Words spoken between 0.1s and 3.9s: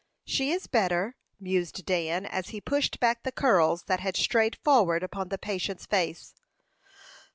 "She is better," mused Dan, as he pushed back the curls